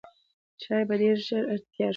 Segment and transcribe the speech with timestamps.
[0.61, 1.85] چای به ډېر ژر تیار شي.